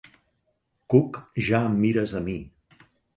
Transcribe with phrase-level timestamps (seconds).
[0.93, 1.19] Cook
[1.49, 2.39] ja em mires a mi.